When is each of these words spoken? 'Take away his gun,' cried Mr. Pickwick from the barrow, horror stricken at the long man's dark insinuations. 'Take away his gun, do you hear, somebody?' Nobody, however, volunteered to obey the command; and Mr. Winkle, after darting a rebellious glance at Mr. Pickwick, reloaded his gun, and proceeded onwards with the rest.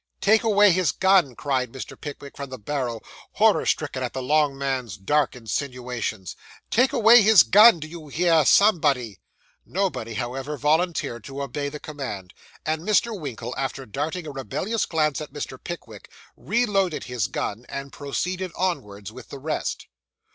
'Take 0.19 0.41
away 0.41 0.71
his 0.71 0.91
gun,' 0.91 1.35
cried 1.35 1.71
Mr. 1.71 1.95
Pickwick 1.95 2.35
from 2.35 2.49
the 2.49 2.57
barrow, 2.57 3.01
horror 3.33 3.67
stricken 3.67 4.01
at 4.01 4.13
the 4.13 4.21
long 4.23 4.57
man's 4.57 4.97
dark 4.97 5.35
insinuations. 5.35 6.35
'Take 6.71 6.91
away 6.91 7.21
his 7.21 7.43
gun, 7.43 7.79
do 7.79 7.87
you 7.87 8.07
hear, 8.07 8.43
somebody?' 8.43 9.19
Nobody, 9.63 10.15
however, 10.15 10.57
volunteered 10.57 11.23
to 11.25 11.43
obey 11.43 11.69
the 11.69 11.79
command; 11.79 12.33
and 12.65 12.81
Mr. 12.81 13.15
Winkle, 13.15 13.53
after 13.59 13.85
darting 13.85 14.25
a 14.25 14.31
rebellious 14.31 14.87
glance 14.87 15.21
at 15.21 15.31
Mr. 15.33 15.63
Pickwick, 15.63 16.09
reloaded 16.35 17.03
his 17.03 17.27
gun, 17.27 17.67
and 17.69 17.93
proceeded 17.93 18.51
onwards 18.55 19.11
with 19.11 19.29
the 19.29 19.37
rest. 19.37 19.85